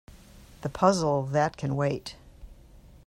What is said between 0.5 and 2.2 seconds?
The puzzle— that can wait.